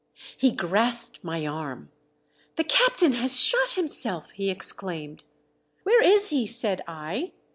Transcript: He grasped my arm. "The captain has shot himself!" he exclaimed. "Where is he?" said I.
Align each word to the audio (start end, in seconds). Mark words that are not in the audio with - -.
He 0.35 0.49
grasped 0.51 1.23
my 1.23 1.45
arm. 1.45 1.91
"The 2.55 2.63
captain 2.63 3.11
has 3.11 3.39
shot 3.39 3.73
himself!" 3.73 4.31
he 4.31 4.49
exclaimed. 4.49 5.25
"Where 5.83 6.01
is 6.01 6.29
he?" 6.29 6.47
said 6.47 6.81
I. 6.87 7.33